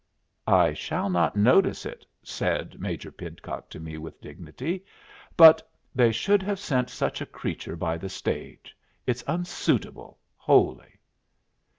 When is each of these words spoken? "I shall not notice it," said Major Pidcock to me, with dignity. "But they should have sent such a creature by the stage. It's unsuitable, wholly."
"I 0.47 0.73
shall 0.73 1.11
not 1.11 1.35
notice 1.35 1.85
it," 1.85 2.07
said 2.23 2.79
Major 2.79 3.11
Pidcock 3.11 3.69
to 3.69 3.79
me, 3.79 3.99
with 3.99 4.19
dignity. 4.19 4.83
"But 5.37 5.61
they 5.93 6.11
should 6.11 6.41
have 6.41 6.57
sent 6.59 6.89
such 6.89 7.21
a 7.21 7.25
creature 7.27 7.75
by 7.75 7.99
the 7.99 8.09
stage. 8.09 8.75
It's 9.05 9.23
unsuitable, 9.27 10.17
wholly." 10.37 10.97